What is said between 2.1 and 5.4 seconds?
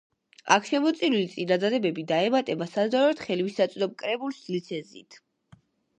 დაემატება საჯაროდ ხელმისაწვდომ კრებულს ლიცენზიით.